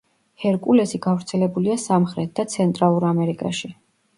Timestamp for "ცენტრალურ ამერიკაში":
2.55-3.73